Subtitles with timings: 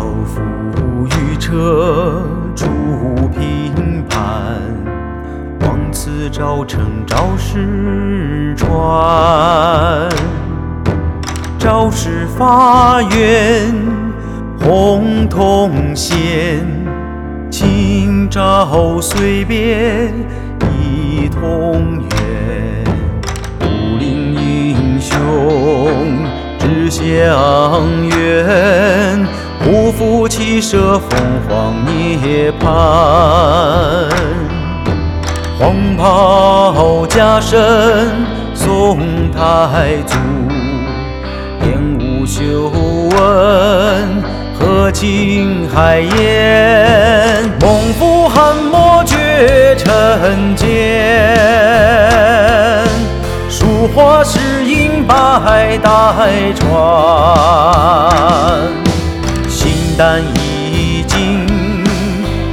[0.00, 0.40] 樵夫
[1.04, 2.22] 与车
[2.56, 2.66] 出
[3.38, 4.56] 平盘，
[5.60, 10.08] 望此朝乘朝时传。
[11.58, 13.74] 朝时发愿
[14.58, 16.64] 红铜仙，
[17.50, 20.14] 今朝随便
[20.72, 22.84] 一同圆。
[23.60, 25.18] 武林英雄
[26.58, 27.04] 志向
[28.08, 28.09] 远。
[30.20, 32.66] 不负骑射凤凰涅槃。
[35.58, 37.58] 黄袍加身
[38.54, 38.98] 宋
[39.30, 40.18] 太祖，
[41.62, 44.22] 演武修文
[44.58, 51.34] 和清海晏，猛虎汉末绝尘间，
[53.48, 56.68] 书画诗音百代传，
[60.00, 61.46] 形单意境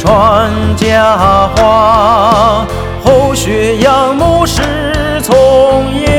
[0.00, 1.16] 传佳
[1.54, 2.66] 话。
[3.04, 6.10] 后学仰慕师从严，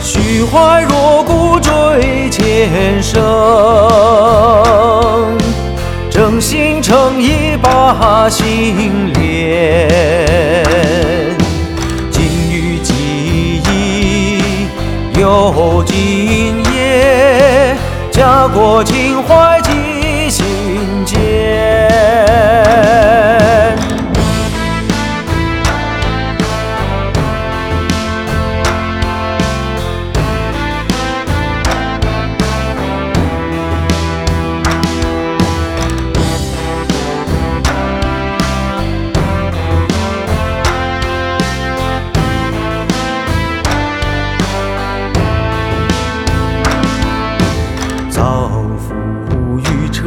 [0.00, 3.20] 虚怀若谷追前生，
[6.08, 9.88] 正心诚意把心连。
[12.08, 14.38] 金玉记忆
[15.18, 16.53] 有今，
[18.44, 19.53] 家国情怀。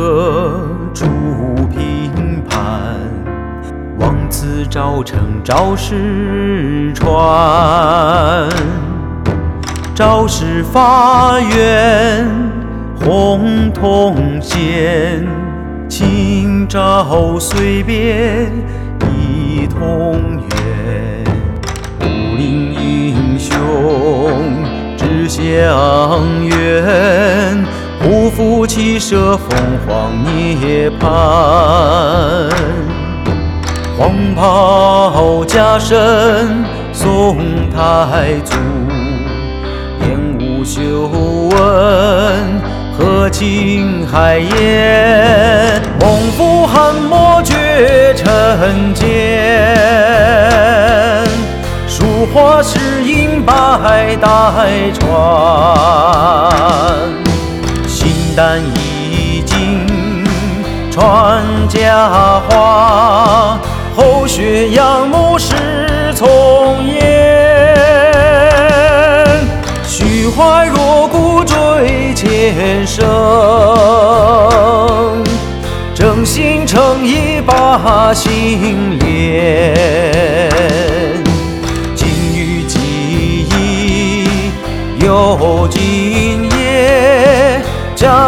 [0.00, 0.62] 何
[0.94, 1.04] 处
[1.70, 2.96] 评判？
[3.98, 8.48] 望此朝城，朝世传。
[9.94, 12.26] 朝世发源，
[13.04, 15.28] 洪洞县。
[15.86, 18.50] 今朝随别，
[19.12, 21.24] 一同愿。
[22.00, 23.52] 武林英雄
[24.96, 25.42] 志向
[26.46, 27.39] 远。
[28.80, 29.46] 不负骑射凤
[29.86, 31.04] 凰涅槃，
[33.98, 37.36] 黄袍加身宋
[37.68, 38.54] 太祖，
[40.00, 41.10] 演武修
[41.50, 41.58] 文
[42.96, 49.76] 和清海晏，猛虎汉末绝尘间，
[51.86, 55.10] 书画诗音百代传。
[58.42, 59.86] 但已经
[60.90, 63.60] 传佳话，
[63.94, 67.04] 后学仰慕师从严，
[69.84, 73.06] 虚怀若谷追前生，
[75.94, 80.19] 正心诚意把心连。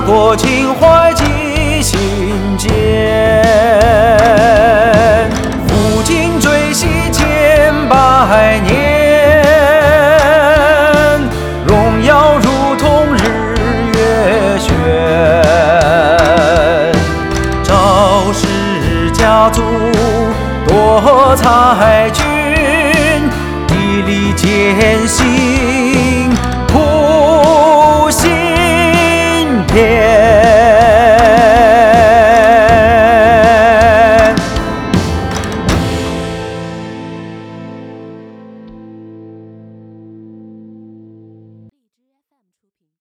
[0.00, 1.98] 国情怀记心
[2.56, 2.70] 间，
[5.66, 9.42] 抚今追昔千百年，
[11.66, 13.56] 荣耀如同日
[13.92, 14.72] 月悬。
[17.64, 18.46] 赵氏
[19.12, 19.62] 家族
[20.66, 22.24] 多才俊，
[23.66, 25.37] 砥砺艰辛。